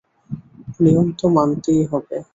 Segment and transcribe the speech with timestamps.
[0.79, 2.17] নিয়ম তো মানতেই হবে।